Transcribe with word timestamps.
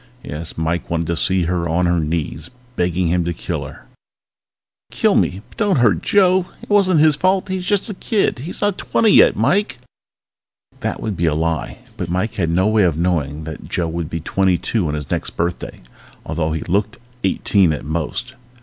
Yes, 0.23 0.57
Mike 0.57 0.89
wanted 0.89 1.05
to 1.05 1.15
see 1.15 1.43
her 1.43 1.69
on 1.69 1.85
her 1.85 1.99
knees, 1.99 2.49
begging 2.75 3.09
him 3.09 3.23
to 3.23 3.35
kill 3.35 3.65
her! 3.67 3.85
Kill 4.91 5.13
me, 5.13 5.43
but 5.47 5.59
don't 5.59 5.75
hurt 5.77 6.01
Joe! 6.01 6.47
It 6.63 6.71
wasn't 6.71 7.01
his 7.01 7.15
fault! 7.15 7.49
He's 7.49 7.67
just 7.67 7.87
a 7.87 7.93
kid 7.93 8.39
he's 8.39 8.61
not 8.61 8.79
twenty 8.79 9.11
yet, 9.11 9.35
Mike! 9.35 9.77
That 10.79 11.03
would 11.03 11.15
be 11.15 11.27
a 11.27 11.35
lie 11.35 11.81
but 11.97 12.09
Mike 12.09 12.33
had 12.33 12.49
no 12.49 12.65
way 12.65 12.81
of 12.81 12.97
knowing 12.97 13.43
that 13.43 13.69
Joe 13.69 13.89
would 13.89 14.09
be 14.09 14.21
twenty 14.21 14.57
two 14.57 14.87
on 14.87 14.95
his 14.95 15.11
next 15.11 15.37
birthday, 15.37 15.81
although 16.25 16.51
he 16.51 16.61
looked 16.61 16.97
eighteen 17.23 17.71
at 17.71 17.85
most. 17.85 18.33